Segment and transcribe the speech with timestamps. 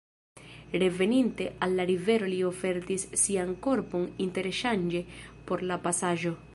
[0.83, 5.07] Reveninte al la rivero li ofertis sian korpon interŝanĝe
[5.51, 6.39] por la pasaĵo.